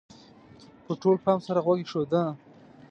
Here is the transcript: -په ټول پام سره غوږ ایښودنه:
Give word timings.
-په 0.83 0.93
ټول 1.01 1.17
پام 1.25 1.39
سره 1.47 1.59
غوږ 1.65 1.79
ایښودنه: 1.81 2.23